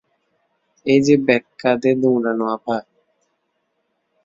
এইযে 0.85 1.15
ব্যাগ 1.25 1.43
কাঁধে 1.61 1.91
দৌঁড়ানো 2.01 2.45
আপা! 2.55 2.77